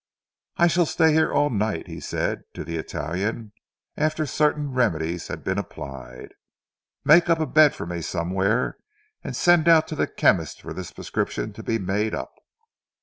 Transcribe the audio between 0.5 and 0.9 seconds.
"I shall